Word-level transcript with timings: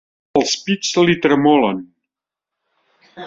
Els 0.39 0.53
pits 0.69 0.89
li 1.09 1.17
tremolen. 1.27 1.83